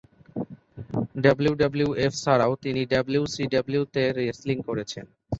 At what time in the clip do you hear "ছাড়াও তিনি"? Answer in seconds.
2.23-2.81